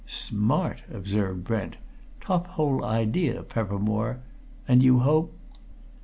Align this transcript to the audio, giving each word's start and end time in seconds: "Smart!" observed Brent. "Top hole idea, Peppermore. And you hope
"Smart!" 0.07 0.81
observed 0.91 1.43
Brent. 1.43 1.77
"Top 2.21 2.47
hole 2.47 2.83
idea, 2.83 3.43
Peppermore. 3.43 4.17
And 4.67 4.81
you 4.81 5.01
hope 5.01 5.31